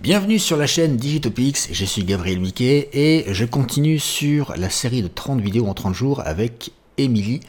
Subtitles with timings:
[0.00, 5.02] Bienvenue sur la chaîne Digitopix, je suis Gabriel Miquet et je continue sur la série
[5.02, 7.40] de 30 vidéos en 30 jours avec Émilie.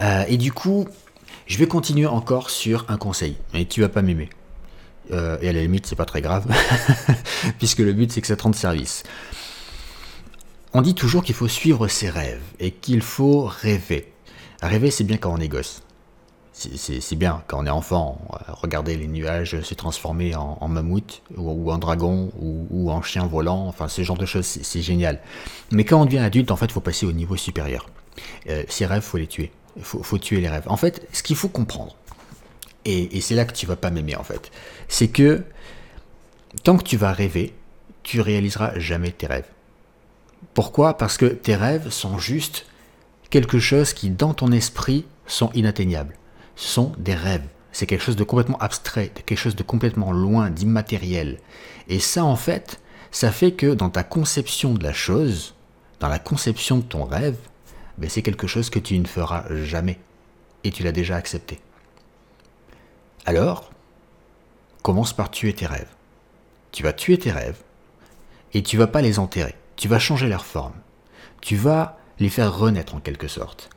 [0.00, 0.88] Euh, et du coup,
[1.46, 4.30] je vais continuer encore sur un conseil, mais tu vas pas m'aimer.
[5.10, 6.46] Euh, et à la limite, c'est pas très grave,
[7.58, 9.02] puisque le but c'est que ça te rende service.
[10.72, 14.10] On dit toujours qu'il faut suivre ses rêves et qu'il faut rêver.
[14.62, 15.82] Rêver, c'est bien quand on est gosse
[16.76, 21.78] c'est bien quand on est enfant, regarder les nuages se transformer en, mammouth ou, en
[21.78, 25.20] dragon ou, en chien volant, enfin ce genre de choses, c'est génial.
[25.70, 27.88] Mais quand on devient adulte, en fait, il faut passer au niveau supérieur.
[28.48, 29.52] Euh, ces rêves, faut les tuer.
[29.76, 30.64] Il faut, tuer les rêves.
[30.66, 31.96] En fait, ce qu'il faut comprendre,
[32.84, 34.50] et, et c'est là que tu vas pas m'aimer en fait,
[34.88, 35.44] c'est que
[36.62, 37.54] tant que tu vas rêver,
[38.02, 39.48] tu réaliseras jamais tes rêves.
[40.54, 40.98] Pourquoi?
[40.98, 42.66] Parce que tes rêves sont juste
[43.30, 46.16] quelque chose qui, dans ton esprit, sont inatteignables
[46.56, 47.46] sont des rêves.
[47.72, 51.38] C'est quelque chose de complètement abstrait, quelque chose de complètement loin, d'immatériel.
[51.88, 55.54] Et ça, en fait, ça fait que dans ta conception de la chose,
[56.00, 57.36] dans la conception de ton rêve,
[57.98, 59.98] ben c'est quelque chose que tu ne feras jamais.
[60.64, 61.60] Et tu l'as déjà accepté.
[63.24, 63.70] Alors,
[64.82, 65.88] commence par tuer tes rêves.
[66.72, 67.60] Tu vas tuer tes rêves
[68.54, 69.54] et tu vas pas les enterrer.
[69.76, 70.74] Tu vas changer leur forme.
[71.40, 73.70] Tu vas les faire renaître en quelque sorte.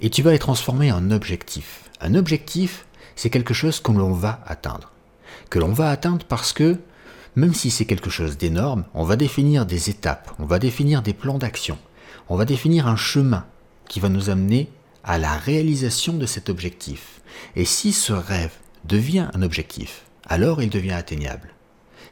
[0.00, 1.89] Et tu vas les transformer en objectifs.
[2.00, 4.90] Un objectif, c'est quelque chose que l'on va atteindre.
[5.50, 6.78] Que l'on va atteindre parce que,
[7.36, 11.12] même si c'est quelque chose d'énorme, on va définir des étapes, on va définir des
[11.12, 11.78] plans d'action,
[12.28, 13.44] on va définir un chemin
[13.88, 14.70] qui va nous amener
[15.04, 17.20] à la réalisation de cet objectif.
[17.54, 21.50] Et si ce rêve devient un objectif, alors il devient atteignable.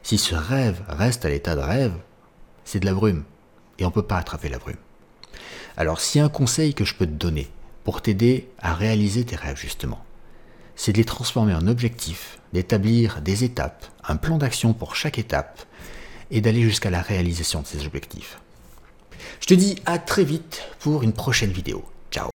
[0.03, 1.93] Si ce rêve reste à l'état de rêve,
[2.63, 3.23] c'est de la brume.
[3.79, 4.77] Et on ne peut pas attraper la brume.
[5.77, 7.49] Alors a un conseil que je peux te donner,
[7.89, 10.05] pour t'aider à réaliser tes rêves justement.
[10.75, 15.59] C'est de les transformer en objectifs, d'établir des étapes, un plan d'action pour chaque étape
[16.29, 18.37] et d'aller jusqu'à la réalisation de ces objectifs.
[19.41, 21.83] Je te dis à très vite pour une prochaine vidéo.
[22.11, 22.29] Ciao